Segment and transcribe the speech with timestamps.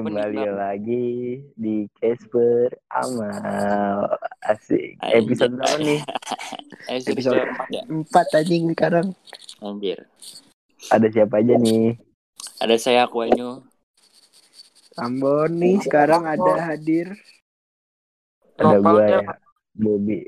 [0.00, 1.06] Kembali lagi
[1.60, 4.08] di Casper Amal
[4.40, 5.28] Asik Anjir.
[5.28, 6.00] Episode berapa nih?
[6.88, 7.82] Episode, Episode keempat ya?
[7.84, 9.06] Empat anjing sekarang.
[9.60, 9.98] Anjir.
[10.88, 12.00] Ada siapa aja nih?
[12.64, 13.60] Ada saya Aquanyo.
[14.96, 17.12] Ambon nih sekarang ada hadir.
[18.56, 19.20] Ada gua Nopalnya.
[19.20, 19.32] ya
[19.76, 20.20] Bobby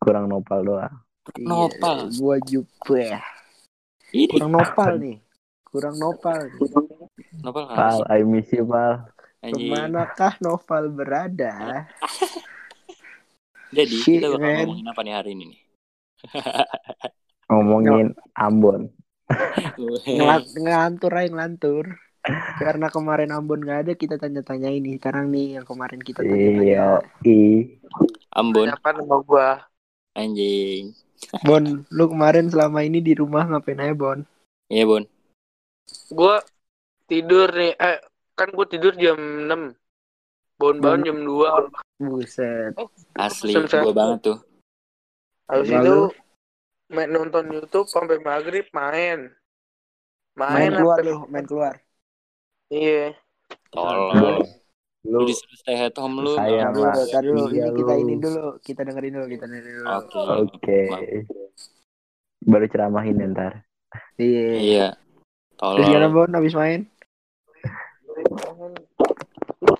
[0.00, 0.94] Kurang nopal doang
[1.36, 2.08] Nopal.
[2.08, 3.20] Iya, gua juga ya.
[4.16, 5.16] Ini Kurang nopal nih.
[5.68, 6.38] Kurang nopal.
[6.48, 6.60] nih.
[7.44, 7.98] Nopal apa Pal?
[8.08, 9.08] I miss you Pal.
[9.42, 11.86] Ke manakah Noval berada?
[13.76, 14.58] Jadi Shit, kita bakal man.
[14.62, 15.60] ngomongin apa nih hari ini nih?
[17.50, 18.90] Ngomongin Ambon
[20.06, 21.84] Ngelan- ngelantur aja ngelantur.
[22.58, 24.98] Karena kemarin Ambon nggak ada, kita tanya-tanya ini.
[24.98, 26.84] Sekarang nih yang kemarin kita Iya tanya-tanya.
[27.26, 27.38] I
[28.34, 28.66] Ambon.
[28.70, 29.48] Siapa nama gua?
[30.16, 30.94] Anjing.
[31.46, 34.18] Bon, lu kemarin selama ini di rumah ngapain aja Bon?
[34.70, 35.02] Iya Bon.
[36.10, 36.42] Gua
[37.06, 37.72] tidur nih.
[37.74, 37.98] Eh,
[38.34, 39.72] kan gua tidur jam 6.
[40.56, 41.48] Bangun-bangun jam 2.
[42.00, 42.72] Buset.
[43.16, 43.52] Asli.
[43.52, 43.84] Sensasi.
[43.84, 44.38] Gua banget tuh.
[45.46, 45.86] Habis Lalu?
[45.86, 45.98] itu
[46.86, 49.30] main nonton YouTube sampai maghrib main.
[50.36, 51.74] Main Main, keluar sampai- lu, main keluar.
[52.68, 53.14] Iya.
[53.70, 54.42] Tolol.
[55.06, 56.34] Lu Lu disuruh stay at home lu.
[56.34, 57.46] Saya dulu, tar dulu.
[57.48, 59.86] Iya, Ini kita ini dulu, kita dengerin dulu, kita dengerin dulu.
[59.86, 60.78] Oke.
[60.90, 61.10] Oke
[62.42, 63.62] Baru ceramahin ntar
[64.18, 64.50] Iya.
[64.58, 64.88] Iya.
[65.56, 66.08] Terus gimana.
[66.10, 66.90] Bon habis main?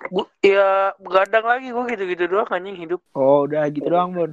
[0.07, 3.01] Gua, ya begadang lagi gua gitu-gitu doang anjing hidup.
[3.17, 4.31] Oh, udah gitu doang Bon.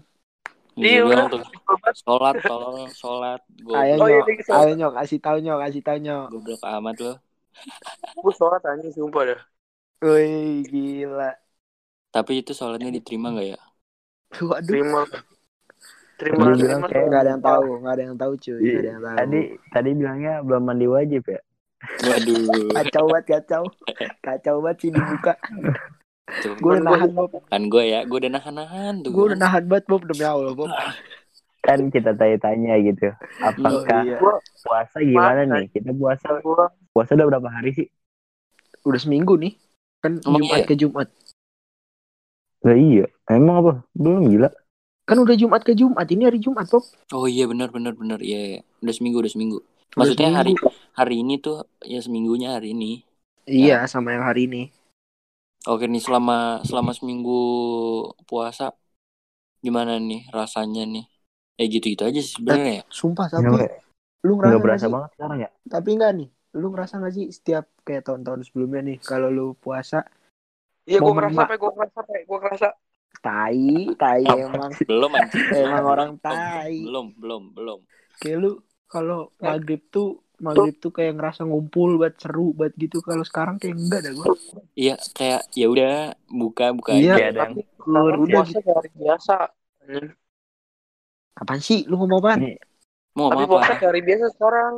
[0.75, 1.47] Iya Iya, udah.
[1.95, 3.41] Sholat, tolol, sholat.
[3.71, 6.25] Ayo Goblok, Oh, iya, nyok, iya, ayo nyok, kasih tau nyok, kasih tau nyok.
[6.35, 7.13] goblok amat lo.
[8.19, 9.41] Gua sholat anjing sumpah dah.
[10.03, 11.31] Wih, gila.
[12.11, 13.59] Tapi itu sholatnya diterima nggak ya?
[14.43, 15.01] Waduh, Terima.
[16.15, 16.87] Terima, bilang terima.
[16.91, 19.17] kayak- nggak ada yang tahu, nggak ada yang tahu cuy, nggak ada yang tahu.
[19.19, 19.41] Tadi
[19.75, 21.41] Tadi bilangnya belum mandi wajib ya
[22.05, 22.71] Waduh.
[22.73, 23.63] Kacau banget, kacau.
[24.21, 25.35] Kacau banget sih dibuka.
[26.59, 29.13] Gue udah nahan Bob, kan gue ya, gue udah nahan-nahan tuh.
[29.13, 30.73] gue udah nahan banget Bob demi Allah Bob.
[31.65, 33.09] Kan kita tanya-tanya gitu
[33.41, 34.21] Apakah Iya.
[34.61, 35.65] Puasa gimana Mana?
[35.65, 35.73] nih?
[35.73, 37.87] Kita puasa gua puasa udah berapa hari sih?
[38.85, 39.57] Udah seminggu nih,
[40.01, 40.69] kan Emang Jumat iya?
[40.69, 41.09] ke Jumat.
[42.65, 43.73] Lah iya, emang apa?
[43.93, 44.49] Belum gila.
[45.05, 46.85] Kan udah Jumat ke Jumat, ini hari Jumat Bob.
[47.13, 48.61] Oh iya benar benar benar iya, iya.
[48.81, 49.59] Udah seminggu udah seminggu.
[49.97, 50.41] Maksudnya seminggu.
[50.41, 50.53] hari
[51.03, 53.03] ini tuh ya seminggunya hari ini.
[53.45, 54.63] Iya, sama yang hari ini.
[55.65, 57.41] Oke nih selama selama seminggu
[58.29, 58.77] puasa
[59.65, 61.09] gimana nih rasanya nih?
[61.57, 62.85] Ya gitu-gitu aja sih sebenarnya ya.
[62.93, 63.71] Sumpah tapi Nggak,
[64.27, 64.93] lu ngerasa berasa sih?
[64.93, 65.51] banget sekarang ya?
[65.65, 66.29] Tapi enggak nih,
[66.59, 70.05] lu ngerasa gak sih setiap kayak tahun-tahun sebelumnya nih kalau lu puasa
[70.85, 72.69] Iya gua ngerasa apa gua ngerasa apa gua ngerasa
[73.25, 75.45] tai, tai emang Belum anjing.
[75.49, 76.77] emang orang tai.
[76.85, 77.81] Belum, belum, belum.
[78.21, 78.53] Kayak lu
[78.85, 83.81] kalau maghrib tuh maghrib tuh kayak ngerasa ngumpul buat seru buat gitu kalau sekarang kayak
[83.81, 84.37] enggak dah gua.
[84.77, 85.95] Iya kayak ya udah
[86.29, 87.17] buka buka Iya.
[87.17, 87.25] aja.
[87.25, 89.35] Yang tapi Keluar udah puasa kayak hari biasa.
[91.35, 91.83] Apaan sih?
[91.89, 92.39] Lu ngomong?
[92.39, 92.55] Ini
[93.15, 93.53] Mau Tapi apa?
[93.57, 94.75] puasa hari biasa sekarang.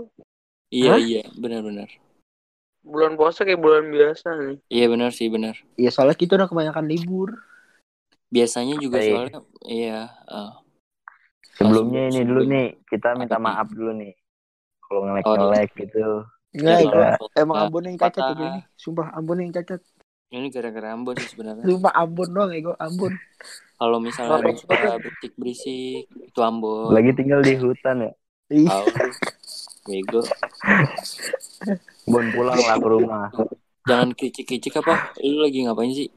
[0.68, 1.00] Iya Hah?
[1.00, 1.88] iya benar-benar.
[2.84, 4.56] Bulan puasa kayak bulan biasa nih.
[4.68, 5.56] Iya benar sih benar.
[5.74, 7.32] Ya soalnya kita udah kebanyakan libur.
[8.28, 9.08] Biasanya juga Iya.
[9.08, 10.00] soalnya iya.
[10.28, 10.52] eh,
[11.56, 14.12] sebelumnya ini dulu nih, kita minta Apa maaf dulu nih.
[14.86, 16.22] Kalau Oh, ngelek-ngelek gitu.
[16.56, 17.40] Enggak, Iya, gua, iya.
[17.42, 18.60] emang Nah, Ambon yang cacat ya ini.
[18.78, 19.80] Sumpah Ambon yang cacat.
[20.30, 21.64] Ini gara-gara Ambon sih sebenarnya.
[21.66, 23.12] Sumpah Ambon doang ya gua Ambon.
[23.76, 26.94] Kalau misalnya ada suka berisik-berisik itu Ambon.
[26.94, 28.12] Lagi tinggal di hutan ya.
[28.54, 28.86] Ih, Tahu.
[29.90, 30.22] Bego.
[32.06, 33.26] Bon pulang lah ke rumah.
[33.86, 35.14] Jangan kicik-kicik apa?
[35.22, 36.08] Lu lagi ngapain sih?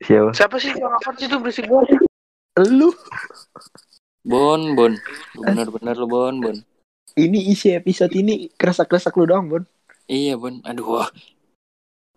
[0.00, 0.32] Siapa?
[0.32, 2.00] Siapa sih yang apa sih itu berisik banget?
[2.60, 2.92] lu
[4.24, 4.92] Bon, Bon.
[5.36, 6.56] Bener-bener lu Bon, Bon.
[7.16, 9.64] Ini isi episode ini keresak-keresak lu doang, Bon.
[10.06, 10.62] Iya, Bon.
[10.62, 11.00] Aduh.
[11.00, 11.10] wah.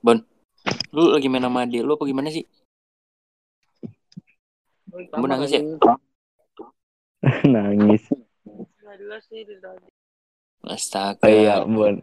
[0.03, 0.19] Bon.
[0.93, 2.45] Lu lagi main sama adik lu apa gimana sih?
[4.93, 5.61] Kamu nangis ya?
[7.53, 8.03] Nangis.
[10.63, 11.25] Astaga.
[11.25, 11.97] Oh iya, Bon.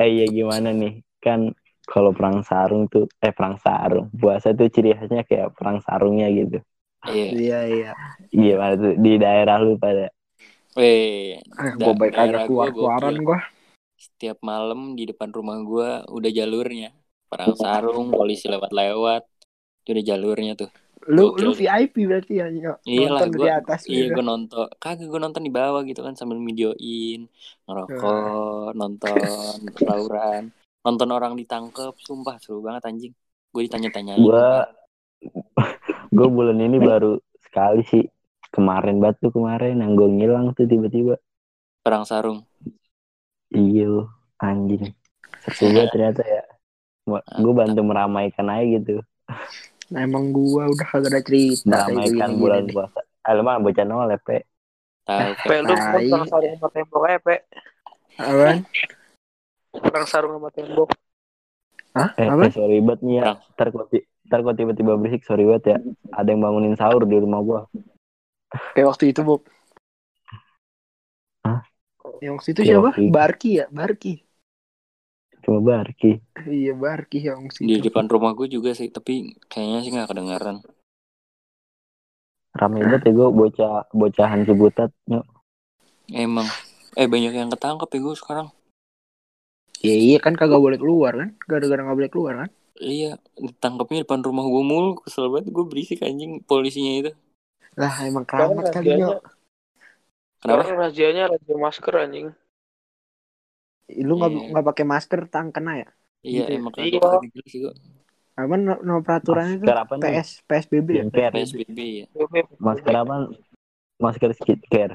[0.00, 1.02] Eh iya gimana nih?
[1.20, 1.52] Kan
[1.84, 4.08] kalau perang sarung tuh eh perang sarung.
[4.14, 6.62] Puasa tuh ciri khasnya kayak perang sarungnya gitu.
[7.08, 7.28] Iya.
[7.32, 7.92] Iya, iya.
[8.30, 10.12] Iya, tuh di daerah lu pada.
[10.78, 13.38] Weh, Eh, gua baik aja gua keluar-keluaran gua.
[14.00, 16.90] setiap malam di depan rumah gua udah jalurnya.
[17.30, 19.22] Perang sarung, polisi lewat-lewat.
[19.84, 20.70] Itu udah jalurnya tuh.
[21.08, 21.44] Lu Gokil.
[21.48, 22.46] lu VIP berarti ya.
[22.84, 24.14] Iya lah, dari atas Iya gitu.
[24.20, 27.24] gue nonton Kagak gue nonton di bawah gitu kan Sambil videoin
[27.64, 29.16] Ngerokok Nonton
[29.88, 30.52] Tawuran
[30.84, 33.12] Nonton orang ditangkep Sumpah seru banget anjing
[33.48, 34.68] Gue ditanya-tanyain Gua
[36.16, 38.04] gua bulan ini baru sekali sih.
[38.50, 41.14] Kemarin tuh kemarin yang gue ngilang tuh tiba-tiba.
[41.84, 42.44] Perang sarung
[43.50, 44.06] Iya,
[44.38, 44.94] anjing.
[45.42, 46.42] Seru banget ternyata ya.
[47.42, 49.02] gue bantu meramaikan aja gitu
[49.90, 54.08] Nah, emang gua udah kagak ada cerita meramaikan bulan puasa ah lu mah bocah nol
[54.14, 54.46] ya pe
[55.10, 57.36] Tahu Pe, lu perang sarung sama tembok aja, Pe.
[58.20, 58.58] Apaan?
[59.74, 60.88] Perang sarung sama tembok.
[61.90, 62.08] Hah?
[62.14, 62.44] eh, Apa?
[62.46, 63.24] eh, sorry banget nih ya
[64.30, 65.76] ntar kok tiba-tiba berisik sorry banget ya
[66.14, 67.60] ada yang bangunin sahur di rumah gua
[68.74, 69.40] Kayak waktu itu, Bob.
[71.44, 71.60] Hah?
[72.22, 72.90] Yang waktu itu Kayak siapa?
[72.90, 73.14] waktu itu.
[73.14, 73.64] Barki ya?
[73.78, 74.12] Barki.
[75.42, 76.10] cuma barki
[76.56, 77.80] Iya, Barki yang waktu di itu.
[77.84, 79.12] depan rumah gue juga sih tapi
[79.50, 80.56] kayaknya sih nggak kedengaran
[82.58, 85.26] rame banget ya gue bocah bocahan cibutat nyok
[86.24, 86.48] emang
[87.00, 88.46] eh banyak yang ketangkep ya gue sekarang
[89.86, 91.28] Ya iya kan kagak boleh keluar kan?
[91.50, 92.50] Gara-gara nggak boleh keluar kan?
[92.92, 93.06] iya
[93.46, 97.10] ditangkapnya depan rumah gue mulu kesel banget gue berisik anjing polisinya itu
[97.78, 99.16] Lah emang Sekarang keramat kali nyok.
[100.42, 102.26] kenapa Sekarang razzianya razia masker anjing.
[104.06, 104.48] Lu nggak Iya.
[104.50, 105.86] nggak pakai masker tang kena ya?
[106.28, 106.98] iya Gitu emang Iya.
[107.02, 107.70] gue
[108.40, 111.04] Apa no, no peraturannya nih PS PSBB ya?
[111.32, 112.06] Psbb ya
[112.66, 113.16] masker apa
[114.04, 114.94] masker skincare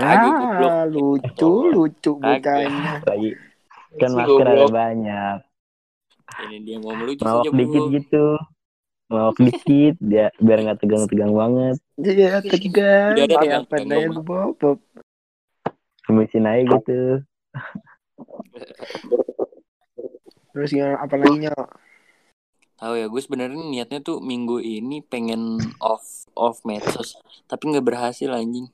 [0.00, 2.22] kagak Ah, lucu lucu Kagak.
[2.24, 2.94] bocahnya.
[3.08, 3.30] lagi
[4.00, 5.38] kan masker ada banyak
[6.42, 8.16] ini dia mau melucu saja dikit gitu
[9.12, 13.14] mawak dikit dia biar nggak tegang-tegang banget Iya tegang.
[13.14, 13.46] Udah ada
[13.84, 14.56] yang lu Bob?
[14.58, 14.78] Bob?
[16.08, 17.00] Aja gitu
[20.52, 21.68] Terus gimana apa lagi nyok?
[22.82, 27.14] tahu ya gue sebenarnya niatnya tuh minggu ini pengen off off medsos
[27.46, 28.66] tapi nggak berhasil anjing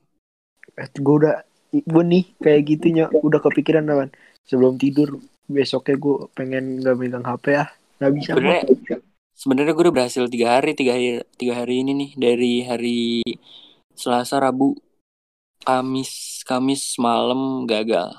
[0.97, 4.09] Gue udah gue nih kayak gitu nyok udah kepikiran kawan
[4.49, 7.69] sebelum tidur besoknya gue pengen nggak megang HP ah
[8.01, 8.97] nggak bisa sebenarnya.
[9.39, 12.99] Sebenarnya gue udah berhasil tiga hari tiga hari tiga hari ini nih dari hari
[13.95, 14.75] Selasa Rabu
[15.63, 18.11] Kamis Kamis malam gagal.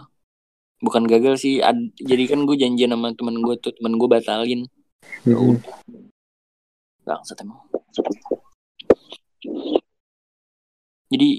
[0.81, 4.65] Bukan gagal sih ad- jadi kan gue janjian sama temen gue tuh temen gue batalin.
[5.29, 5.61] Ya udah.
[7.37, 7.61] Emang.
[11.11, 11.31] Jadi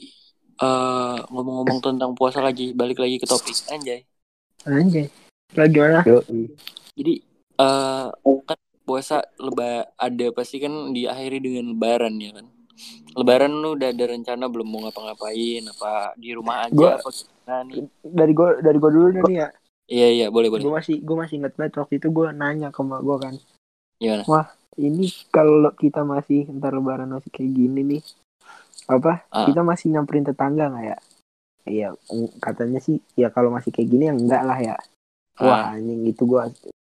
[0.61, 3.57] eh ngomong-ngomong tentang puasa lagi balik lagi ke topik.
[3.73, 4.05] Anjay.
[4.69, 5.09] Anjay.
[5.57, 6.05] Lagi mana?
[6.93, 7.13] Jadi
[7.57, 8.07] eh
[8.45, 8.59] kan
[8.91, 12.45] puasa leba ada pasti kan diakhiri dengan lebaran ya kan
[13.13, 17.55] lebaran lu udah ada rencana belum mau ngapa-ngapain apa di rumah aja Gua- apa gimana
[17.63, 19.47] nih Dari gue dari gue dulu nih ya.
[19.87, 22.81] iya iya boleh boleh Gue masih gue masih inget banget waktu itu gue nanya ke
[22.81, 23.35] mak gue kan.
[23.97, 24.23] gimana
[24.71, 28.01] Ini kalau kita masih ntar lebaran masih kayak gini nih.
[28.87, 29.27] Apa?
[29.27, 29.43] Ah.
[29.43, 30.97] Kita masih nyamperin tetangga nggak ya?
[31.61, 34.75] Iya, mm, katanya sih ya kalau masih kayak gini ya enggak lah ya.
[35.43, 35.75] Wah, Ah.
[35.75, 36.39] anjing itu gue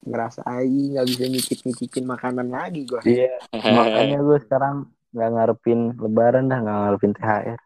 [0.03, 3.01] ngerasa aja nggak bisa nyicip nyicipin makanan lagi gue.
[3.03, 3.39] iya
[3.77, 4.75] makanya gue sekarang
[5.13, 7.57] nggak ngarepin lebaran dah nggak ngarepin thr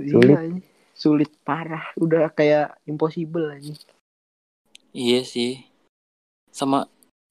[0.00, 0.32] Sulit.
[0.32, 0.56] Iya,
[0.96, 1.92] sulit parah.
[1.96, 3.76] Udah kayak impossible aja.
[4.90, 5.60] iya sih
[6.50, 6.88] sama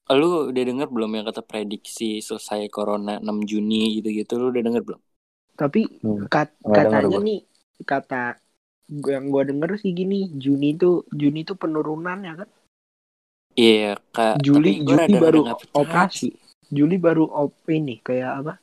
[0.10, 4.82] lu udah denger belum yang kata prediksi selesai corona 6 Juni gitu-gitu lu udah denger
[4.82, 5.02] belum
[5.54, 7.28] Tapi Hmm, kat- denger katanya gua.
[7.28, 7.40] nih
[7.84, 8.24] kata
[8.90, 12.50] gua- yang gue denger sih gini Juni tuh Juni tuh penurunan ya kan
[13.56, 14.42] iya kak.
[14.42, 15.42] Juli Juli baru
[15.74, 16.34] operasi.
[16.70, 18.54] Juli baru op ini kayak apa?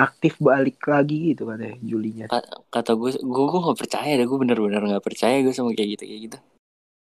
[0.00, 2.26] Aktif balik lagi gitu katanya Julinya.
[2.72, 4.26] Kata gue gue gue nggak percaya deh.
[4.26, 6.38] Gue bener-bener nggak percaya gue sama kayak gitu kayak gitu.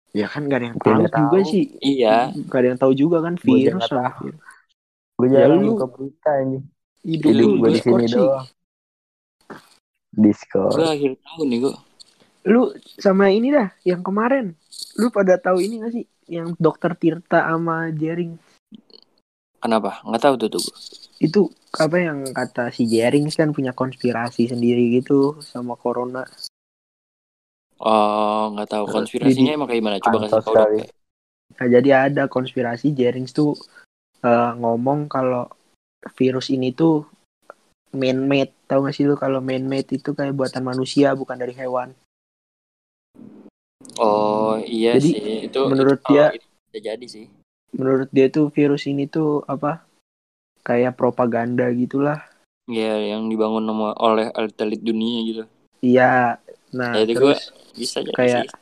[0.10, 1.06] Ya kan gak ada yang tahu.
[1.06, 1.52] juga tahu.
[1.54, 1.66] sih.
[1.86, 2.34] Iya.
[2.50, 4.42] Gak ada yang tahu juga kan virus virus.
[5.20, 6.64] gue jarang lu- buka berita ini
[7.04, 8.48] hidup gue di sini doang.
[10.10, 10.74] Discord.
[10.80, 11.74] Gue akhir tahun nih gue
[12.50, 14.58] lu sama ini dah yang kemarin.
[14.98, 16.06] Lu pada tahu ini gak sih?
[16.30, 18.38] Yang dokter Tirta sama Jering.
[19.60, 20.02] Kenapa?
[20.08, 20.64] Nggak tahu tuh tuh.
[21.20, 21.42] Itu
[21.76, 26.24] apa yang kata si Jering kan punya konspirasi sendiri gitu sama corona.
[27.80, 28.86] Oh nggak tahu.
[28.88, 29.98] Konspirasinya jadi- emang kayak gimana?
[30.02, 30.78] Coba kasih tahu
[31.50, 33.58] Nah, jadi ada konspirasi Jerings tuh
[34.24, 35.50] eh, ngomong kalau
[36.16, 37.04] virus ini tuh
[37.92, 38.56] man-made.
[38.70, 41.92] Tahu gak sih lu kalau man-made itu kayak buatan manusia bukan dari hewan.
[44.00, 45.20] Oh iya Jadi, sih
[45.52, 47.26] itu menurut itu- dia- oh, itu bisa jadi sih
[47.70, 49.86] Menurut dia tuh virus ini tuh apa?
[50.66, 52.18] Kayak propaganda gitulah.
[52.66, 55.44] Iya yang dibangun sama oleh elit dunia gitu
[55.86, 56.42] Iya.
[56.74, 58.58] Nah, Jadi terus bisa jadi Kayak- sih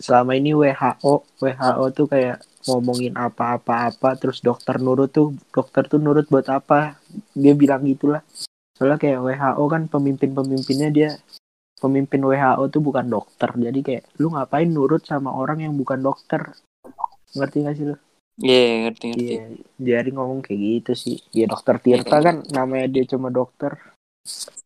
[0.00, 6.24] selama ini WHO WHO tuh kayak ngomongin apa-apa-apa terus dokter nurut tuh dokter tuh nurut
[6.32, 6.96] buat apa
[7.36, 8.24] dia bilang gitulah
[8.72, 11.10] soalnya kayak WHO kan pemimpin-pemimpinnya dia
[11.80, 16.52] pemimpin WHO tuh bukan dokter jadi kayak lu ngapain nurut sama orang yang bukan dokter
[17.32, 17.96] ngerti gak sih lu?
[18.40, 19.44] Iya ngerti ngerti Iya,
[19.80, 21.16] Jari ngomong kayak gitu sih.
[21.32, 23.76] Ya dokter Tirta kan namanya dia cuma dokter.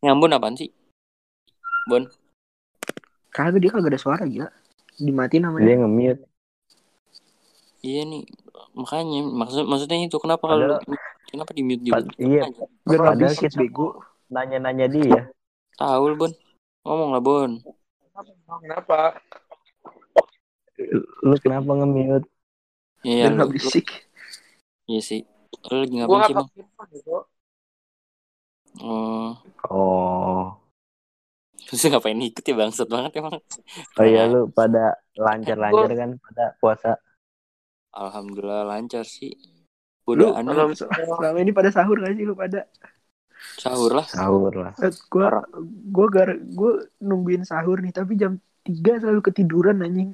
[0.03, 0.71] Nyambun apaan sih?
[1.87, 2.03] Bon
[3.35, 4.47] Kagak dia kagak ada suara gila.
[4.95, 5.65] Dimatiin namanya.
[5.67, 6.23] dia nge-mute
[7.85, 8.23] Iya nih,
[8.73, 10.81] makanya maksud maksudnya itu kenapa kalau
[11.29, 12.01] kenapa di mute juga?
[12.17, 12.49] Iya.
[12.81, 14.01] Biar kita bego.
[14.33, 15.29] nanya-nanya dia.
[15.77, 16.33] Tahu Bon.
[16.85, 17.51] Ngomong lah, Bon.
[18.61, 19.17] Kenapa?
[21.25, 22.27] Lu kenapa nge-mute?
[23.01, 23.87] Iya, lu, lu- berisik.
[24.85, 25.21] iya sih.
[25.67, 26.47] Lu lagi ngapain sih, Bang?
[26.93, 27.17] gitu.
[28.75, 29.31] Oh,
[29.65, 30.59] Oh.
[31.65, 33.39] terus ngapain ikut ya bangsat banget emang.
[33.97, 36.91] Oh iya lu pada lancar-lancar kan pada puasa.
[37.89, 39.31] Alhamdulillah lancar sih.
[40.05, 41.17] Lu Udah anu Alhamdulillah.
[41.17, 42.67] selama ini pada sahur gak sih lu pada?
[43.57, 44.07] Sahur lah.
[44.09, 44.73] Sahur lah.
[44.81, 45.45] Eh, gua
[45.89, 50.11] gua gar gua nungguin sahur nih tapi jam 3 selalu ketiduran anjing.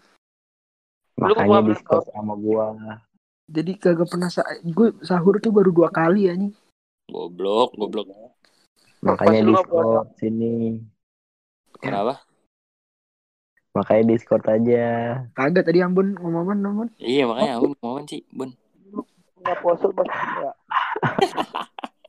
[1.19, 2.75] Lu Makanya Discord sama gua.
[3.51, 6.55] Jadi kagak pernah sa gue sahur tuh baru dua kali anjing.
[7.11, 8.07] Goblok, goblok.
[9.03, 10.79] Makanya Discord sini.
[11.83, 12.23] Kenapa?
[13.75, 14.85] Makanya Discord aja.
[15.35, 16.89] Kagak tadi Ambon ngomong ngomong.
[16.99, 18.51] Iya, makanya aku ngomong sih, Bon.
[19.41, 20.51] Nggak puasa pasti ya.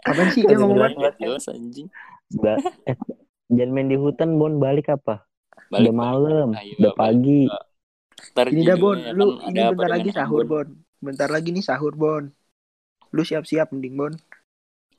[0.02, 1.86] Kapan sih dia ngomong Nggak jelas anjing.
[2.34, 2.96] Ba- eh,
[3.52, 5.22] jangan main di hutan Bon balik apa?
[5.70, 7.48] Balik, udah malam, Ayo, udah pagi.
[8.32, 10.44] Ntar Ini dah Bon, ya lu kan ini ada apa bentar lagi sahur.
[10.44, 10.68] Bon.
[11.02, 12.24] Bentar lagi nih sahur Bon.
[13.12, 14.12] Lu siap-siap mending Bon.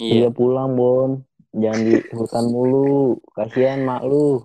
[0.01, 0.27] Iya.
[0.27, 1.21] Iya pulang Bon.
[1.53, 3.21] Jangan di hutan mulu.
[3.37, 4.41] Kasihan mak lu.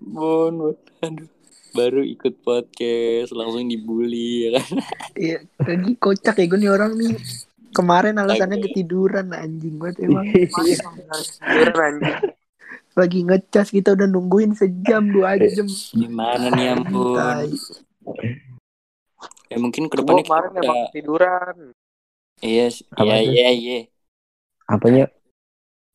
[0.00, 0.74] Bon, Bon.
[1.04, 1.28] Aduh.
[1.70, 4.68] Baru ikut podcast langsung dibully ya kan.
[5.14, 7.14] Iya, lagi kocak ya gue nih orang nih.
[7.70, 10.26] Kemarin alasannya ketiduran anjing banget emang.
[10.26, 12.18] Tidur anjing.
[12.98, 15.66] Lagi ngecas kita udah nungguin sejam dua jam.
[15.94, 17.14] Gimana nih ampun.
[17.14, 17.50] Tai.
[19.50, 21.56] Ya mungkin Gue ke depannya kita kemarin emang tiduran.
[22.40, 22.66] Iya,
[23.02, 23.78] iya, iya, iya.
[24.64, 25.10] Apanya?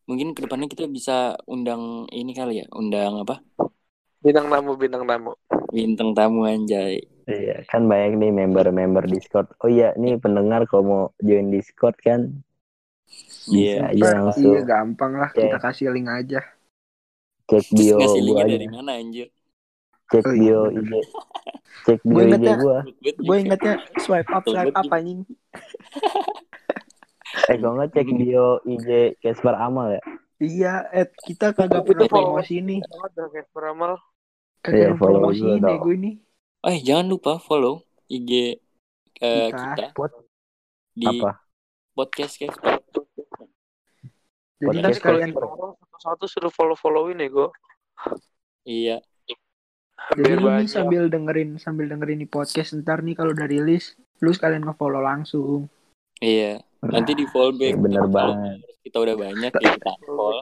[0.05, 3.41] Mungkin ke depannya kita bisa undang ini kali ya, undang apa?
[4.21, 5.33] Bintang tamu, bintang tamu.
[5.73, 7.01] Bintang tamu anjay.
[7.25, 9.49] Iya, kan banyak nih member-member Discord.
[9.57, 12.29] Oh iya, nih pendengar kalau mau join Discord kan
[13.45, 13.89] Iya.
[13.89, 15.63] bisa aja langsung Iya gampang lah kita Oke.
[15.63, 16.41] kasih link aja.
[17.45, 18.53] cek bio gua linknya aja.
[18.57, 19.27] dari mana anjir?
[20.09, 20.81] Cek Oh, iya, bio bener.
[20.81, 20.93] IG.
[21.85, 22.77] Cek bio Gua IG gua.
[23.19, 25.21] Gue ingetnya swipe up swipe up anjing.
[27.45, 28.87] Eh kalau nggak cek bio IG
[29.19, 30.01] Casper Amal ya.
[30.35, 32.79] Iya, eh kita kagak pernah follow- promosi nih.
[32.81, 33.91] Ada kayak peramal.
[34.59, 35.79] Kagak Iya, promosi dong.
[35.79, 36.15] gue nih.
[36.65, 38.57] Eh, jangan lupa follow IG
[39.21, 39.77] eh, Kita.
[39.77, 40.09] kita Pot
[40.97, 41.37] di apa?
[41.93, 42.57] podcast guys.
[44.57, 45.45] Jadi Podcast Casper.
[46.01, 47.49] Satu-satu suruh follow-followin ya gue.
[48.65, 48.97] Iya.
[50.17, 50.73] Jadi lu nih banyak.
[50.73, 53.93] sambil dengerin sambil dengerin di podcast ntar nih kalau udah rilis,
[54.25, 55.69] lu sekalian nge-follow langsung.
[56.17, 56.65] Iya.
[56.81, 57.77] Nanti di follow back.
[57.77, 58.57] Iya, bener banget.
[58.81, 60.41] Kita udah banyak ya kita follow.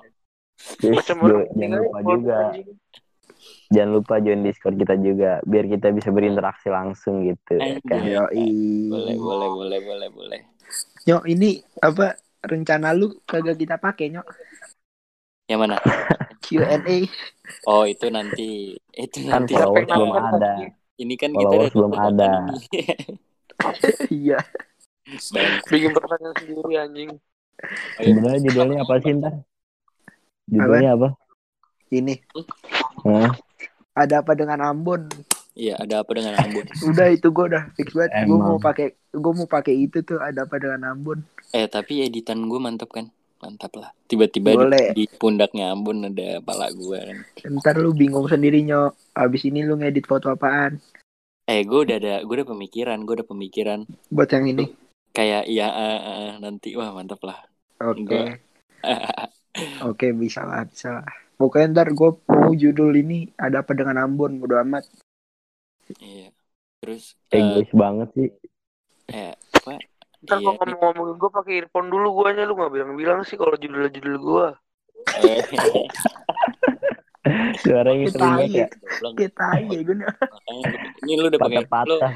[0.79, 2.67] Terus Macam orang jangan lupa follow juga, anjing.
[3.73, 7.59] Jangan lupa join Discord kita juga, biar kita bisa berinteraksi langsung gitu.
[7.59, 8.01] ya kan?
[8.05, 8.23] Yo,
[8.89, 10.39] Boleh, boleh, boleh, boleh, boleh.
[11.03, 14.27] Nyok, ini apa rencana lu kagak kita pakai, Nyok?
[15.47, 15.75] Yang mana?
[16.43, 16.97] Q&A.
[17.67, 18.75] Oh, itu nanti.
[18.91, 19.53] Itu Kan nanti.
[19.55, 20.53] Sampai belum ada.
[20.99, 22.31] Ini kan kita belum ada.
[24.11, 24.43] Iya.
[25.71, 27.09] Bikin pertanyaan sendiri anjing.
[27.95, 29.33] Sebenarnya judulnya apa sih ntar?
[30.51, 31.09] Judulnya apa?
[31.93, 32.13] Ini
[33.03, 33.31] Hah?
[33.93, 35.05] ada apa dengan Ambon?
[35.53, 36.65] Iya, ada apa dengan Ambon?
[36.89, 38.25] Udah itu gue udah fix banget.
[38.25, 41.21] Gue mau pakai gue mau pakai itu tuh ada apa dengan Ambon?
[41.53, 43.13] Eh, tapi editan gue mantap kan?
[43.37, 43.93] Mantap lah.
[44.09, 44.65] Tiba-tiba di,
[44.97, 47.17] di pundaknya Ambon ada pala gue kan.
[47.61, 49.13] Ntar lu bingung sendiri Nyok.
[49.13, 50.81] Abis ini lu ngedit foto apaan?
[51.45, 53.85] Eh, gue udah ada, gue udah pemikiran, gue udah pemikiran.
[54.09, 54.65] Buat yang ini.
[55.13, 57.37] Kayak iya eh, eh, nanti wah mantap lah.
[57.77, 58.41] Oke.
[59.85, 61.22] Oke bisa lah bisa lah.
[61.35, 64.85] Pokoknya ntar gue mau judul ini ada apa dengan Ambon bodo amat.
[65.99, 66.29] Iya.
[66.79, 68.29] Terus eh, Egois banget sih.
[69.11, 69.71] eh apa?
[70.23, 74.47] Ntar Iya, ngomong-ngomongin gue pakai earphone dulu guanya lu gak bilang-bilang sih kalau judul-judul gue.
[75.19, 75.43] eh,
[77.63, 78.59] Suaranya Kita sering banget aja.
[78.59, 78.67] ya.
[79.15, 79.95] Kita aja gue
[81.03, 82.11] ini lu udah pakai lu Patah-patah.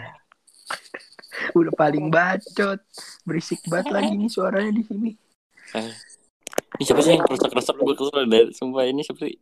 [1.55, 2.79] udah paling bacot.
[3.27, 5.11] Berisik banget lagi nih suaranya di sini.
[6.75, 9.39] Ini siapa sih yang keresak-keresak gue kesel deh sumpah ini siapa sih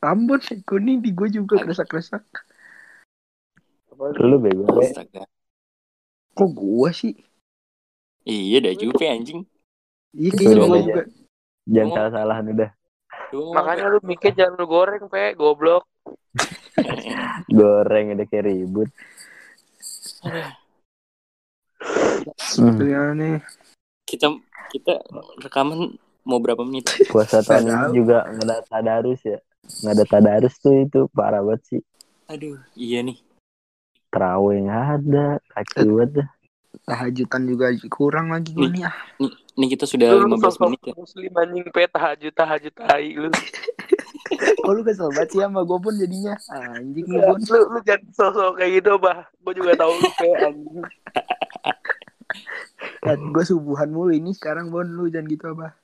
[0.00, 2.24] Ambon kuning di gue juga kresak-kresak.
[4.16, 4.64] Lu bego.
[6.32, 7.12] Kok gue sih?
[8.24, 9.48] iya dah Juve anjing
[10.12, 11.04] Iya kayaknya gue juga.
[11.68, 12.70] Jangan salah-salahan udah.
[13.30, 15.84] Makanya lu mikir jangan lu goreng, pe, goblok.
[17.58, 18.90] Goreng udah kayak ribut.
[22.58, 23.14] Hmm.
[23.16, 23.38] Nih.
[24.04, 24.26] kita
[24.74, 25.00] kita
[25.40, 29.38] rekaman mau berapa menit Puasa tahun ini juga nggak ada tadarus ya.
[29.82, 31.80] Nggak ada tadarus tuh itu parah banget sih.
[32.26, 33.18] aduh iya nih
[34.08, 36.28] terawih nggak ada kacau banget dah.
[36.86, 40.94] tahajudan juga kurang lagi nih ah Nih, ini kita sudah Lu 15 sosok menit ya.
[40.94, 43.26] muslim anjing pe tahajud tahajud tai lu.
[44.66, 46.34] oh lu kesel banget sih sama gue pun jadinya
[46.70, 49.18] anjing nih Bon lu, lu jangan sosok kayak gitu bah.
[49.42, 50.82] Gue juga tahu lu pe anjing.
[53.04, 55.74] kan gue subuhan mulu ini sekarang Bon lu jangan gitu apa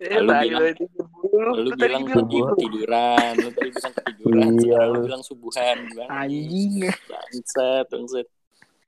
[0.00, 0.88] Eh, Lu bilang- lu.
[1.30, 2.48] Lu, Lu bilang bilang tadi gitu.
[2.50, 5.00] ketiduran, lu tadi bilang ketiduran, Iya, lu lu.
[5.04, 5.78] bilang subuhan
[6.08, 8.26] anjing ya Bangsat, bangsat.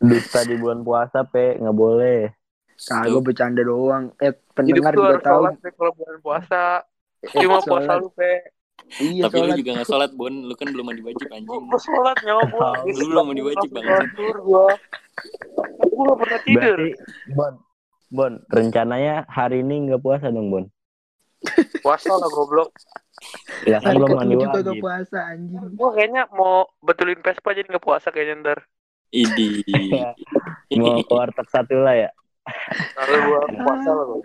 [0.01, 2.33] dusta di bulan puasa pe nggak boleh
[2.75, 6.63] kagak bercanda doang eh pendengar juga tahu kalau bulan puasa.
[7.23, 8.33] Eh, Cuma puasa lu pe.
[8.99, 10.35] iya Tapi lu sholat juga gak sholat, Bon.
[10.35, 11.47] Lu kan belum mandi wajib, anjing.
[11.63, 12.69] Gue sholat nyawa gue.
[12.91, 13.87] Lu belum mandi wajib, Bang.
[14.11, 14.67] Tidur gue.
[15.79, 16.79] Gak pernah tidur.
[16.81, 16.91] berarti
[17.31, 17.53] bon
[18.11, 20.65] bon rencananya hari ini nggak puasa dong bon
[21.83, 22.71] Puasa lah goblok.
[23.63, 24.83] ya kan belum mandi kagak wajib.
[24.83, 25.63] puasa anjing.
[25.79, 28.59] Gue kayaknya mau betulin Vespa jadi gak puasa kayaknya ntar.
[29.15, 29.63] Idi.
[30.81, 32.11] mau ke warteg satu lah ya.
[32.99, 34.23] Kalau gue puasa lah gua.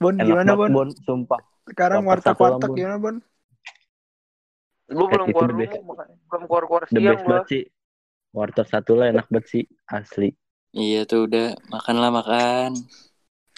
[0.00, 0.70] Bon enak gimana Bon?
[0.70, 0.88] Bon.
[1.02, 1.40] Sumpah.
[1.66, 2.76] Sekarang warteg warteg satu warteg Lampung.
[2.78, 3.16] gimana Bon?
[4.90, 7.62] Gue belum keluar rumah, belum keluar keluar the siang sih.
[8.30, 10.30] Warteg satu lah enak banget sih asli.
[10.70, 11.58] Iya tuh udah.
[11.70, 12.70] Makan lah makan.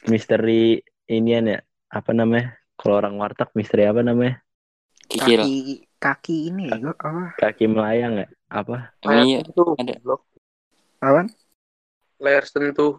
[0.03, 4.43] misteri inian ya apa namanya kalau orang warteg misteri apa namanya
[5.05, 5.39] Kikil.
[5.39, 5.57] kaki
[5.97, 9.73] kaki ini ya apa kaki melayang ya apa Emang iya sentuh.
[9.77, 9.95] ada.
[9.97, 10.23] goblok.
[11.01, 11.27] Awan?
[12.19, 12.95] Layar sentuh.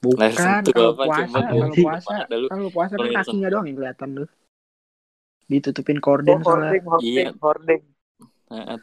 [0.00, 2.46] Bukan, sentuh kalau apa, puasa, kalau puasa, Ada lu.
[2.48, 4.26] kalau puasa kan Kalau kakinya doang yang kelihatan lu.
[5.46, 6.70] Ditutupin Oh, korden soalnya.
[6.72, 7.30] hording, hording, Iya.
[7.36, 7.82] hording.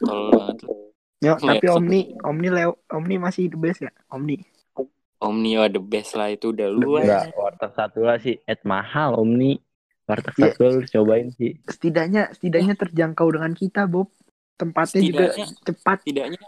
[0.00, 0.30] Lu.
[1.18, 4.38] Yo, tapi Omni, Omni Leo, Omni masih the best ya, Omni.
[5.18, 7.02] Omnio the best lah itu udah luas.
[7.02, 9.58] enggak warteg satu lah sih et mahal omni
[10.08, 10.50] warteg Iya.
[10.56, 14.08] satu cobain sih Setidaknya, setidaknya terjangkau dengan kita, Bob.
[14.56, 15.98] Tempatnya juga Setidaknya cepat.
[16.02, 16.40] tidaknya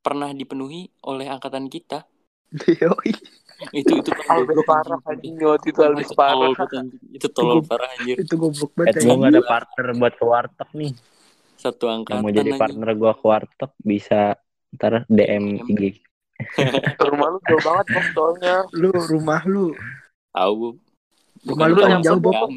[0.00, 2.06] pernah dipenuhi oleh angkatan kita.
[2.80, 3.12] Yoi.
[3.74, 5.34] Itu itu goblok, parah anjing.
[5.42, 6.54] waktu itu Albert Itu parah.
[7.10, 8.16] Itu tolol parah anjir.
[8.22, 9.02] Itu goblok et banget.
[9.02, 10.92] gua nggak ada partner buat ke warteg nih
[11.58, 14.38] Satu yang angkatan mau jadi partner gua ke warteg bisa
[14.78, 15.66] ntar DM.
[15.66, 15.98] IG
[16.96, 18.54] Rumah lu jauh banget soalnya.
[18.70, 19.74] Lu rumah lu
[20.30, 20.78] Tahu
[21.46, 22.50] Lu Bukan paling kawasan jauh, Bob.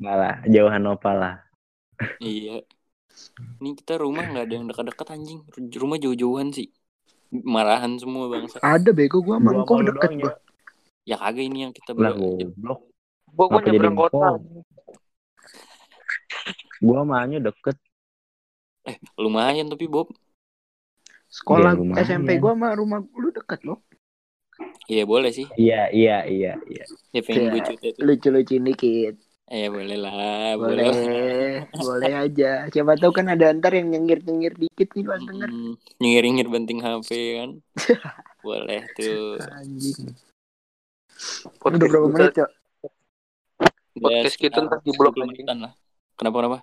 [0.00, 1.34] malah jauhan opal lah
[2.18, 2.66] Iya.
[3.62, 5.40] Ini kita rumah nggak ada yang dekat-dekat anjing.
[5.54, 6.72] Rumah jauh-jauhan sih.
[7.30, 8.58] Marahan semua bangsa.
[8.60, 10.32] ada bego gua lu deket doang, gua.
[11.06, 12.42] Ya kagak ini yang kita berdua.
[12.42, 12.80] goblok
[13.32, 14.28] Gua gua nyebrang kota.
[16.82, 17.76] gua mahanya deket
[18.82, 20.10] Eh, lumayan tapi Bob.
[21.30, 22.02] Sekolah lumayan.
[22.02, 23.78] SMP gua sama rumah lu deket loh.
[24.92, 25.48] Iya boleh sih.
[25.56, 28.02] iya iya iya iya Ya pengen gue cuti tuh.
[28.02, 29.14] Lucu-lucu dikit.
[29.48, 30.84] Eh boleh lah, boleh.
[30.84, 32.68] Boleh, boleh aja.
[32.68, 35.48] Siapa tahu kan ada ntar yang nyengir-nyengir dikit nih pas denger.
[35.48, 37.50] Hmm, nyengir-nyengir banting HP kan.
[38.46, 39.36] boleh tuh.
[39.54, 40.12] Anjing.
[41.56, 42.50] Podcast Udah berapa kita- menit, Cok?
[43.92, 45.28] Udah Podcast kita ntar di blok 10 anjing.
[45.30, 45.72] menitan lah.
[46.14, 46.58] Kenapa kenapa?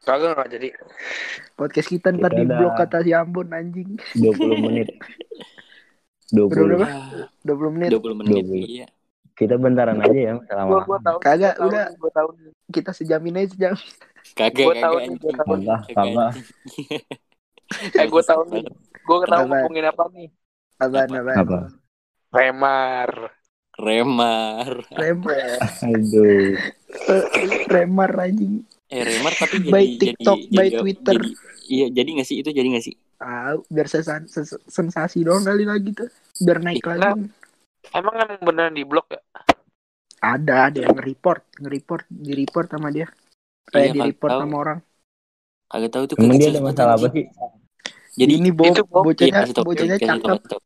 [0.00, 0.68] Kagak nggak jadi.
[1.54, 3.96] Podcast kita ntar di blok kata si Ambon anjing.
[4.14, 4.88] 20 menit
[6.30, 6.86] 20 Berapa?
[6.86, 7.88] Ah, 20 menit.
[7.92, 8.64] 20 menit 20.
[8.64, 8.86] iya.
[9.34, 11.18] kita bentaran aja ya selama gua tahu.
[11.18, 11.90] Kagak, udah.
[11.96, 12.28] Gua tahu.
[12.70, 13.74] Kita sejamin aja sejam.
[14.32, 15.18] Kagak Gua tahu kagak nih, anjing.
[15.18, 15.46] gua tahu.
[15.50, 16.28] Kagak, Kagak, kagak.
[16.30, 17.02] anjing.
[17.92, 18.64] Eh gua tahu nih.
[19.02, 19.54] Gua tahu Apa?
[19.58, 20.28] ngomongin apa nih.
[20.76, 21.18] Apaan, Apa?
[21.18, 21.36] apaan?
[21.36, 21.58] apa
[22.30, 23.10] Remar.
[23.74, 24.70] Remar.
[24.92, 25.58] Remar.
[25.84, 26.54] aduh
[27.74, 28.62] Remar anjing.
[28.86, 31.16] Eh Remar tapi jadi By jadi TikTok, jadi, by jadi- Twitter.
[31.16, 31.34] jadi-
[31.66, 32.94] iya, jadi nggak sih itu jadi nggak sih?
[33.24, 36.12] Ah, biar ses- sensasi doang kali lagi tuh.
[36.36, 36.92] Biar naik Iya.
[37.00, 37.24] lagi.
[37.90, 39.20] Emang emang beneran di blok ya?
[40.20, 43.08] Ada, ada yang nge-report, nge-report, di-report sama dia.
[43.68, 44.40] Kayak Iya, di-report tahu.
[44.44, 44.78] sama orang.
[45.64, 46.16] Kagak tahu tuh.
[46.16, 47.24] emang kagak dia ada masalah apa sih
[48.14, 48.82] Jadi ini Bob, itu.
[48.84, 50.28] Iya, bocahnya, tau, bocahnya cakep.
[50.38, 50.60] kasih tau.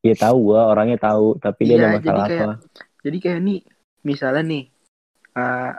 [0.00, 2.54] ya tahu gua orangnya tahu tapi dia Iya, ada jadi masalah kayak- apa
[3.00, 3.58] Jadi kayak nih,
[4.02, 4.62] misalnya nih,
[5.36, 5.70] eh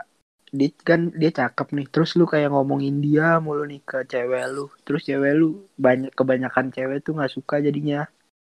[0.52, 4.68] dia kan dia cakep nih, terus lu kayak ngomongin dia mulu nih ke cewek lu,
[4.84, 8.04] terus cewek lu banyak kebanyakan cewek tuh nggak suka jadinya,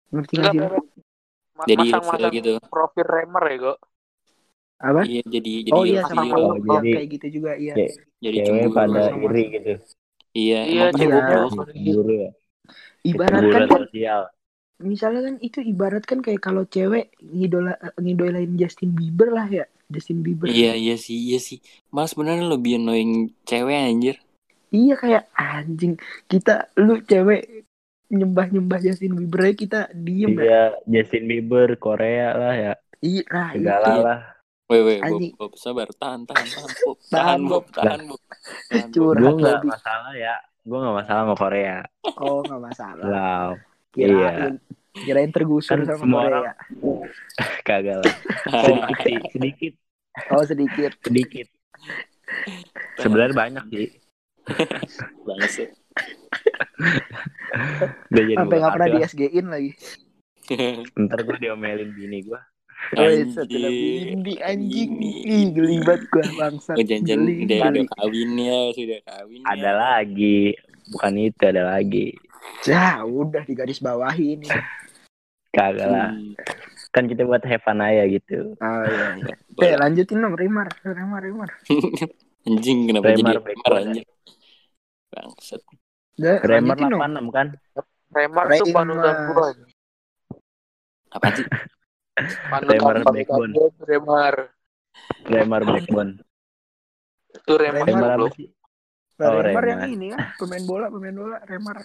[0.10, 0.90] ngerti nggak Enggak sih?
[1.62, 2.52] Jadi masang-masang gitu.
[2.74, 3.74] Profil Remar ya, Go.
[4.82, 5.02] Apa?
[5.06, 7.74] Iya, jadi jadi oh iya sama Oh, oh, jadi- kayak gitu juga iya.
[7.78, 9.22] Kayak jadi cewek pada sama.
[9.30, 9.74] iri gitu
[10.34, 11.66] Iya, Iya, kan ceweknya- goblok.
[11.70, 12.30] cemburu ya
[13.02, 14.22] Ibaratkan Kecemburuan kan, sosial
[14.82, 20.24] misalnya kan itu ibarat kan kayak kalau cewek ngidola ngidolain Justin Bieber lah ya, Justin
[20.26, 20.48] Bieber.
[20.48, 21.60] Iya, iya sih, iya sih.
[21.92, 24.16] Malah sebenarnya lebih annoying cewek anjir.
[24.72, 25.94] Iya kayak anjing
[26.32, 27.68] kita lu cewek
[28.12, 30.44] nyembah nyembah Justin Bieber aja kita diem ya.
[30.44, 34.00] iya Justin Bieber Korea lah ya Iya, nah, segala itu.
[34.00, 34.20] lah
[34.72, 35.32] Weh, weh, Bob, Anjing.
[35.36, 38.22] Bob, sabar, tahan, tahan, tahan, Bob, Tahan, Bob, tahan, Bob,
[38.72, 38.96] tahan, Bob.
[38.96, 39.68] Curhat gue nggak lagi.
[39.68, 41.78] masalah ya gue nggak masalah sama Korea.
[42.16, 43.04] Oh nggak masalah.
[43.04, 43.50] Wow,
[43.92, 44.54] Kirain
[44.92, 46.54] kirain tergusur Kan sama semua Korea.
[47.68, 48.16] kagak lah.
[48.64, 49.74] Sedikit sih, sedikit,
[50.32, 50.92] Oh sedikit.
[51.02, 51.48] sedikit.
[53.00, 53.88] Sebenarnya banyak sih.
[55.28, 55.64] Bangsa.
[58.12, 59.00] Udah jadi Sampai nggak pernah di.
[59.08, 59.72] SG-in lagi.
[61.00, 62.42] Ntar gue diomelin bini gue.
[62.98, 64.92] Oh, setelah bindi anjing.
[65.00, 66.74] Ih, geli banget gua bangsa.
[66.74, 69.42] Oh, janjian udah, kawin ya, sudah kawin.
[69.46, 69.72] Ada ya.
[69.78, 70.40] lagi,
[70.90, 72.18] bukan itu ada lagi.
[72.66, 74.50] Ya, udah di garis bawahi ini.
[75.52, 76.10] Kagak lah.
[76.16, 76.34] Hmm.
[76.92, 78.56] Kan kita buat have fun aja gitu.
[78.60, 79.36] Oh iya iya.
[79.62, 81.50] Eh, lanjutin dong Rimar, Rimar, Rimar.
[82.48, 83.78] Anjing kenapa Remar jadi one.
[83.86, 84.06] anjing.
[85.12, 85.62] Bangsat.
[86.18, 87.02] Lanjutin dong.
[87.04, 87.48] 86 kan?
[88.12, 89.48] Remar tuh panutan gua.
[91.14, 91.46] Apa sih?
[92.66, 93.52] Remar backbone.
[93.54, 94.36] tuh Remar.
[95.28, 96.12] Remar Blackbone.
[97.32, 97.86] Itu Remar.
[97.88, 98.48] Remar Remar apa sih?
[99.22, 99.86] Oh, Remar Remar.
[99.86, 101.78] yang ini kan, pemain bola, pemain bola, Remar.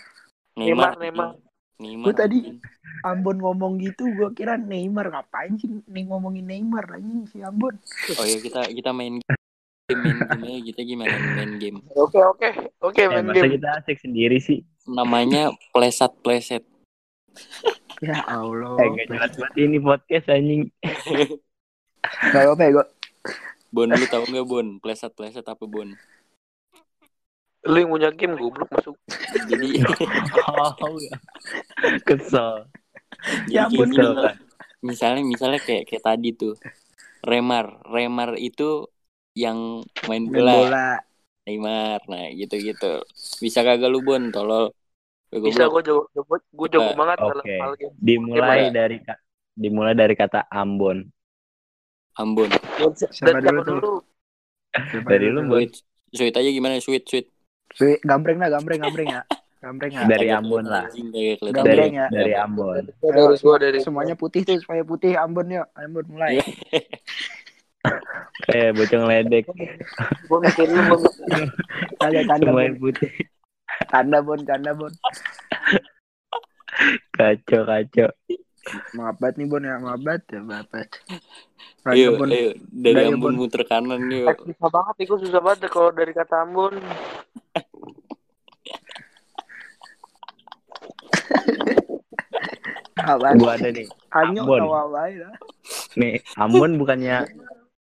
[0.56, 1.28] Neymar, Neymar.
[1.78, 2.04] Neymar.
[2.06, 2.56] Gua tadi-
[3.04, 7.76] Ambon ngomong gitu, gua kira Neymar ngapain sih nih ngomongin Neymar anjing si Ambon.
[8.16, 9.36] Oh ya kita kita main game
[9.86, 11.78] main game aja kita gimana main game.
[11.92, 12.48] Oke oke
[12.80, 13.54] oke Eh, main masa game.
[13.54, 14.64] kita asik sendiri sih?
[14.84, 16.64] Namanya plesat pleset.
[17.98, 18.76] Ya Allah.
[18.76, 20.68] Eh, gak jelas banget ini podcast anjing.
[22.28, 22.84] Gak apa-apa ya, gua.
[23.68, 24.66] Bon lu tahu nggak Bon?
[24.78, 25.88] Plesat pleset apa Bon?
[27.70, 28.96] Lu yang punya game goblok masuk.
[29.50, 29.66] Jadi
[30.82, 31.16] Oh, ya.
[32.06, 32.66] Kesel.
[33.46, 33.90] Ya ampun.
[33.90, 34.36] Kesel kan?
[34.90, 36.52] misalnya misalnya kayak kayak tadi tuh
[37.30, 38.62] Remar Remar itu
[39.42, 39.58] yang
[40.08, 40.86] main Main bola, bola.
[41.46, 42.86] Neymar nah gitu gitu
[43.44, 44.64] bisa kagak lu Bon tolol
[45.30, 46.92] Bego Bisa gue jago, jago gue jago Coba.
[47.00, 47.56] banget dalam Oke.
[47.60, 47.96] hal game.
[48.06, 48.64] Dimulai Gimana?
[48.76, 49.20] dari ka-
[49.56, 50.98] dimulai dari kata Ambon.
[52.22, 53.80] Ambon Dan, Siapa dan dulu siapa tuh?
[53.80, 53.92] dulu?
[55.08, 55.64] Dari lu, Bon.
[55.64, 55.72] sweet
[56.16, 57.26] sweet aja gimana sweet Sweet,
[58.04, 59.22] gambreng lah, gambreng, gambreng ya.
[59.56, 60.04] Gambreng ya.
[60.06, 60.86] Dari Ambon lah.
[61.42, 62.06] Gambreng ya.
[62.12, 62.86] dari Ambon.
[63.02, 65.66] Dari gua dari Semuanya putih tuh, supaya putih Ambon yuk.
[65.74, 66.38] Ambon mulai.
[68.50, 69.46] Eh, bocong ledek.
[70.26, 71.46] Gue mikir lu gua mikir.
[72.02, 72.82] Kagak tanda Semuanya bon.
[72.82, 73.10] putih.
[73.90, 74.92] Tanda bon, tanda bon.
[77.16, 78.10] Kacau, kacau.
[78.92, 80.90] Maaf banget nih bon ya, maaf banget ya, maaf banget.
[81.86, 82.28] ayo Lanjut, bon.
[82.28, 83.34] ayo dari Udah, ya, Ambon Bon.
[83.38, 86.74] muter kanan Eh, yuk susah banget nih, gue susah banget deh kalau dari kata Ambon.
[92.96, 93.36] Apaan?
[93.38, 93.86] Gua ada nih.
[94.10, 94.60] Anyo Ambon.
[94.90, 95.08] lah.
[95.94, 97.28] Nih, Ambon bukannya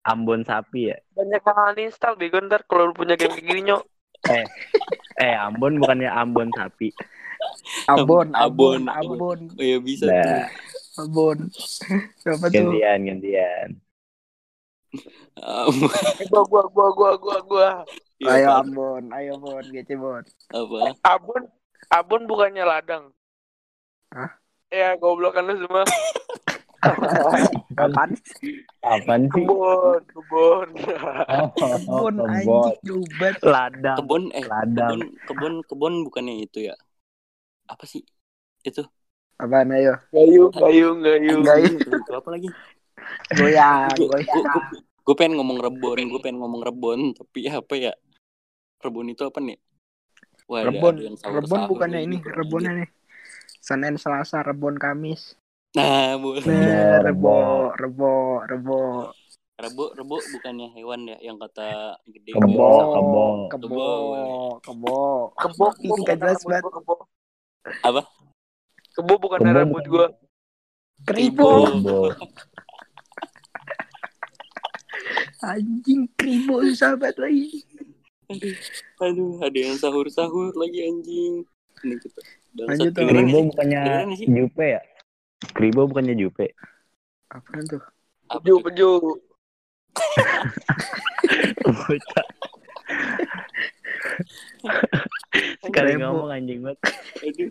[0.04, 0.96] Ambon sapi ya?
[1.16, 3.82] Banyak yang uninstall bego ntar kalau lu punya game kayak gini nyok.
[5.16, 6.92] Eh, Ambon bukannya Ambon sapi.
[7.86, 10.48] Ambon, Ambon, Ambon, Ambon, oh ya bisa tuh
[10.94, 11.38] Ambon.
[12.22, 12.54] Siapa tuh?
[12.54, 13.68] gantian, gantian.
[15.34, 15.66] Eh,
[16.30, 17.70] Gua gua gua gua gua gua.
[18.22, 18.62] Iya, Ayo apa?
[18.62, 20.22] Ambon, ayo Bon, gece Bon.
[20.54, 21.42] apa Abon
[21.90, 23.10] Abon bukannya ladang.
[24.14, 24.38] Hah?
[24.70, 25.82] Ya goblokan lu semua.
[27.74, 28.14] Kapan?
[28.86, 29.42] Apaan sih?
[29.42, 30.68] Kebon, kebon.
[31.26, 32.14] Oh, kebon.
[32.22, 33.34] anjing lubat.
[33.42, 33.98] Ladang.
[33.98, 34.88] kebun eh Ladang.
[34.94, 36.78] kebun kebun kebun bukannya itu ya
[37.66, 38.06] apa sih
[38.62, 38.86] itu
[39.34, 39.94] Apaan ayo?
[40.14, 41.42] Gayung, gayung, gayung.
[41.42, 41.82] Gayung.
[41.82, 42.50] itu apa lagi
[43.34, 44.62] Goyang, gue goyang.
[45.04, 47.92] gue pengen ngomong rebon gue pengen ngomong rebon tapi apa ya
[48.80, 49.58] rebon itu apa nih
[50.44, 52.88] Wah, Rebon, ada Rebon bukannya ini, Rebonnya nih.
[53.64, 55.40] Senin, Selasa, Rebon, Kamis.
[55.72, 57.72] nah boleh Nah, Rebo.
[57.72, 58.12] Rebo,
[58.44, 58.78] Rebo, Rebo.
[59.54, 62.50] rebo rebo bukannya hewan ya yang kata gede Kebo.
[62.50, 63.24] Kebo, kebo.
[63.48, 63.86] kebo,
[64.60, 64.96] kebo.
[65.38, 66.42] Kebo, kebo rambut banget.
[66.42, 66.94] gua, kebo.
[67.86, 68.02] Apa?
[68.94, 70.06] Kebo bukan Kebo rambut gua.
[71.04, 71.50] Kribo.
[75.44, 77.60] Anjing kribo sahabat lagi.
[79.04, 81.44] aduh ada yang sahur sahur lagi anjing
[81.84, 82.20] ini kita
[82.54, 84.08] Lanjut, Kribo bukannya?
[84.24, 84.80] Jupe ya?
[85.52, 86.54] Kribo bukannya Jupe.
[87.28, 87.82] Apaan tuh?
[88.30, 88.90] Apa Peju, peju.
[91.66, 92.26] Bocah.
[95.66, 96.78] Sekali ngomong anjing banget.
[97.26, 97.50] aduh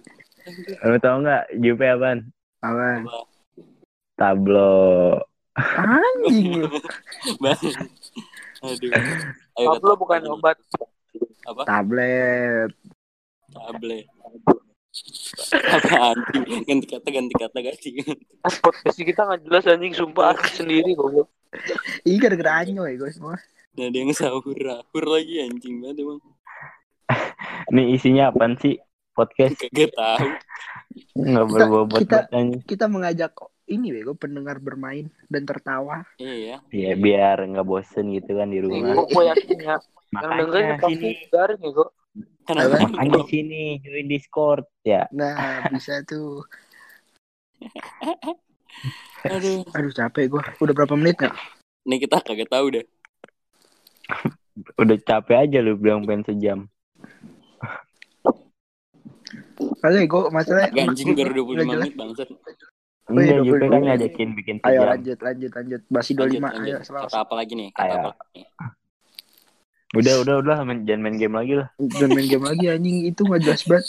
[0.83, 2.19] Lu tau nggak Jupe apaan?
[2.59, 3.01] Apaan?
[3.07, 3.19] apa
[4.19, 5.19] Tablo.
[5.57, 6.67] Anjing lu.
[8.63, 8.91] Aduh
[9.53, 10.57] ayo kata Pablo bukan obat.
[11.43, 12.71] apa Tablet.
[13.53, 14.07] tablet
[15.73, 17.89] apa anjing ganti kata ganti kata ganti
[18.61, 21.29] Podcast kita nggak jelas anjing sumpah asli sendiri goblok.
[22.05, 23.37] Ih gara-gara anyo ya guys semua.
[23.73, 26.21] Nah, ada yang sahur sahur lagi anjing banget emang
[27.73, 28.77] Nih isinya apaan sih?
[29.13, 30.27] Podcast kagak tahu
[31.13, 32.27] nggak berbobot kita-.
[32.65, 33.33] Kita mengajak
[33.69, 36.03] ini bego pendengar bermain dan tertawa.
[36.19, 39.05] iya Iya biar nggak bosen gitu kan di rumah.
[39.05, 39.77] Gue gue yakin ya.
[40.13, 41.89] Yang dengerin Makanya pasti sini garing ya kok.
[42.43, 42.75] Kenapa?
[42.75, 42.87] Apa?
[42.91, 45.07] Makanya di sini join Discord ya.
[45.15, 46.43] Nah, bisa tuh.
[49.23, 49.63] Aduh.
[49.71, 50.43] Aduh, capek gua.
[50.59, 51.31] Udah berapa menit ya?
[51.87, 52.85] Nih kita kagak tahu deh.
[54.75, 56.59] Udah capek aja lu bilang pengen sejam.
[59.55, 61.77] Kali gua masalahnya Gak anjing baru 25 nggak jelas.
[61.79, 62.27] menit bangsat.
[63.03, 63.67] Oh iya, Enggak juga 22.
[63.67, 65.81] kan ngajakin bikin Ayo lanjut, lanjut, lanjut.
[65.87, 66.23] Basi 25.
[66.23, 66.79] Lanjut, Ayo, lanjut.
[66.83, 67.03] selalu.
[67.03, 67.69] Kata apa lagi nih?
[67.69, 67.95] Kata Ayo.
[67.95, 68.41] apa lagi?
[69.93, 71.67] Udah udah udah main- jangan main game lagi lah.
[71.77, 73.85] Jangan main game lagi anjing itu nggak jelas banget.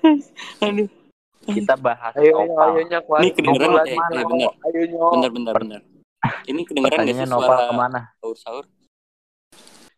[0.64, 0.88] Aduh.
[1.42, 2.68] Kita bahas Ayo, ayo, Nopal.
[2.68, 3.02] ayo, nyak.
[3.02, 4.14] Ini kedengeran eh, mana?
[4.14, 4.52] eh, bener.
[4.62, 5.10] Ayo, nyok.
[5.10, 5.80] Bentar, bentar, bentar.
[6.44, 8.00] Ini kedengeran gak Pertanyaannya sih Nopal suara ke mana?
[8.14, 8.64] sahur-sahur?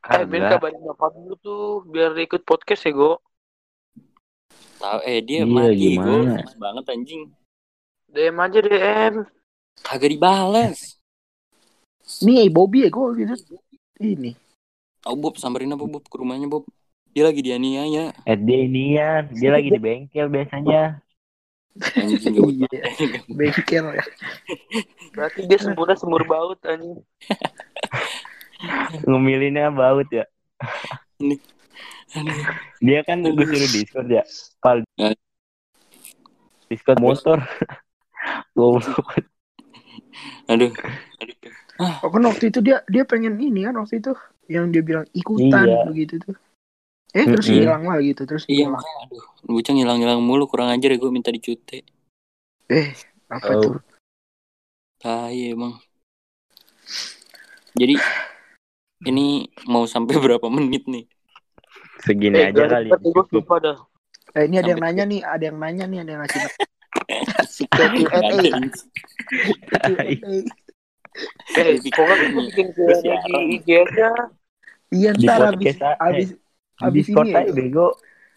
[0.05, 3.21] Eh, Ben kabarin Nopal dulu tuh, biar ikut podcast ya, Go.
[4.81, 6.33] Tahu eh dia Iya, mati gue gimana?
[6.39, 7.23] Males banget anjing.
[8.15, 9.15] DM aja DM.
[9.83, 11.01] Kagak dibales.
[12.21, 13.35] Nih Bobby ya gua gitu.
[13.99, 14.37] Ini.
[15.09, 16.69] Oh Bob samperin apa Bob ke rumahnya Bob?
[17.15, 18.11] Dia lagi dianiaya.
[18.27, 20.99] Eh dia inian, dia lagi di bengkel biasanya.
[21.75, 22.81] Anjing gak Iya,
[23.31, 24.05] bengkel ya.
[25.15, 27.03] Berarti dia sempurna semur baut, anjing.
[29.07, 30.25] Ngemilinnya baut ya.
[31.19, 31.39] Aduh.
[32.79, 34.25] Dia kan gue suruh Discord ya.
[34.61, 34.83] Pal.
[34.95, 35.13] Ya.
[36.71, 37.39] Discord motor.
[38.57, 39.09] Goblok.
[40.47, 40.71] Aduh.
[41.81, 44.15] Oh, kan waktu itu dia dia pengen ini kan waktu itu
[44.47, 45.85] yang dia bilang ikutan Iya.
[45.91, 46.37] begitu tuh.
[47.15, 47.59] Eh terus Mm-mm.
[47.63, 48.79] hilang lah gitu terus Iya hilang.
[48.79, 49.25] makanya aduh.
[49.47, 51.83] Bocah ngilang-ngilang mulu kurang ajar ya gue minta dicute.
[52.71, 52.91] Eh
[53.27, 53.63] apa Oh.
[53.63, 53.75] tuh?
[54.99, 55.79] Tai emang.
[57.75, 57.99] Jadi
[59.05, 61.05] ini mau sampai berapa menit nih?
[62.05, 62.89] Segini Eh, aja kali.
[63.01, 63.27] Cukup.
[64.35, 66.43] Eh ini ada yang nanya nih, ada yang nanya nih, ada yang ngasih.
[67.71, 67.89] Q&A.
[71.55, 71.79] Eh,
[72.35, 74.13] bikin di.
[74.95, 77.89] Iya ntar abis abis eh, abis ini ya, bego.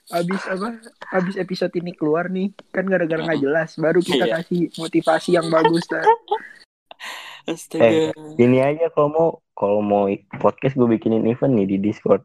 [0.08, 0.80] abis apa?
[1.12, 4.34] Abis episode ini keluar nih kan gara-gara nggak jelas, baru kita Iya.
[4.42, 6.06] kasih motivasi yang bagus lah.
[7.46, 8.14] Astaga.
[8.38, 10.06] Ini aja kalau mau kalau mau
[10.40, 12.24] podcast gue bikinin event nih di Discord.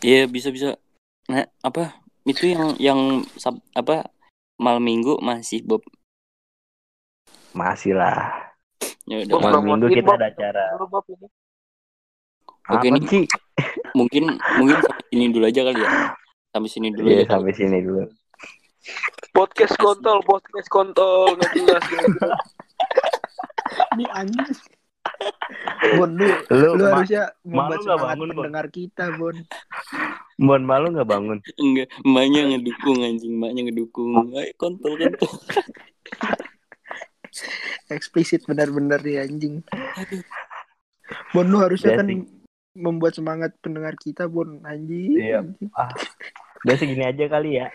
[0.00, 0.76] Iya bisa bisa.
[1.28, 3.00] Nah apa itu yang yang
[3.36, 4.08] sab- apa
[4.56, 5.84] malam minggu masih Bob.
[7.52, 8.52] Masih lah.
[9.04, 10.16] Ya udah Bob, Malam minggu kita Bob.
[10.20, 10.64] ada acara.
[10.78, 11.26] Bob, ini.
[12.70, 13.02] Oke, nih.
[13.10, 13.24] sih?
[13.98, 15.90] mungkin mungkin sampai sini dulu aja kali ya.
[16.54, 17.26] Sampai sini dulu Iya ya.
[17.26, 18.04] sampai sini dulu.
[19.34, 21.34] Podcast kontol, podcast kontol.
[21.36, 21.84] Nggak jelas.
[23.98, 24.54] Ini anjing.
[25.96, 28.36] Bon, lu, Lu, lu harusnya malu membuat semangat bangun, Bon?
[28.44, 29.36] pendengar kita, Bon.
[30.40, 31.38] Mon malu nggak bangun?
[31.58, 34.10] Enggak, emaknya ngedukung anjing, emaknya ngedukung.
[34.36, 35.30] Ayo kontol kontol.
[37.90, 39.62] Eksplisit benar-benar nih anjing.
[41.34, 42.06] Bon, lu harusnya Iya kan
[42.70, 44.62] membuat semangat pendengar kita, Bon.
[44.62, 45.18] Anjing.
[45.18, 45.42] Iya.
[45.42, 45.68] anjing.
[46.60, 47.66] Udah segini aja kali ya.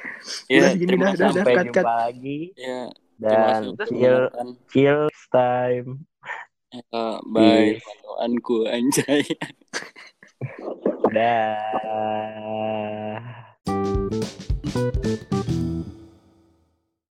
[0.46, 1.26] Ya, Udah segini terima dah, dah, kasih.
[1.26, 1.34] dah.
[1.42, 1.86] Sampai cut, jumpa cut.
[1.90, 2.82] lagi Ya,
[3.18, 4.20] terima dan chill
[4.70, 5.00] chill
[5.34, 5.90] time.
[6.76, 9.24] Ya, bye, pantauanku anjay.
[11.16, 11.56] Dah.